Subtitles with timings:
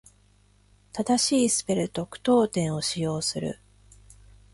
[0.93, 3.59] 正しいスペルと句読点を使用する。